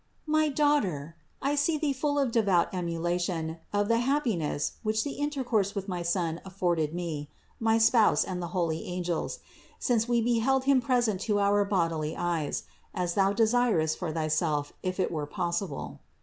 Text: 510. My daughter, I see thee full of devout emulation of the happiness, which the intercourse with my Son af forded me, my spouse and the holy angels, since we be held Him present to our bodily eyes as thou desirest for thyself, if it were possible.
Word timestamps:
510. 0.25 0.41
My 0.41 0.49
daughter, 0.51 1.15
I 1.43 1.53
see 1.53 1.77
thee 1.77 1.93
full 1.93 2.17
of 2.17 2.31
devout 2.31 2.73
emulation 2.73 3.59
of 3.71 3.87
the 3.87 3.99
happiness, 3.99 4.77
which 4.81 5.03
the 5.03 5.11
intercourse 5.11 5.75
with 5.75 5.87
my 5.87 6.01
Son 6.01 6.41
af 6.43 6.53
forded 6.55 6.91
me, 6.95 7.29
my 7.59 7.77
spouse 7.77 8.23
and 8.23 8.41
the 8.41 8.47
holy 8.47 8.87
angels, 8.87 9.41
since 9.77 10.07
we 10.09 10.19
be 10.19 10.39
held 10.39 10.63
Him 10.63 10.81
present 10.81 11.21
to 11.21 11.39
our 11.39 11.63
bodily 11.65 12.17
eyes 12.17 12.63
as 12.95 13.13
thou 13.13 13.31
desirest 13.31 13.95
for 13.95 14.11
thyself, 14.11 14.73
if 14.81 14.99
it 14.99 15.11
were 15.11 15.27
possible. 15.27 15.99